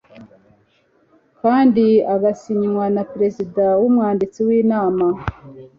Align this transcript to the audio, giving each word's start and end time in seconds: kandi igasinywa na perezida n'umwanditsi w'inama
kandi 1.41 1.83
igasinywa 2.13 2.85
na 2.95 3.03
perezida 3.11 3.65
n'umwanditsi 3.79 4.39
w'inama 4.47 5.07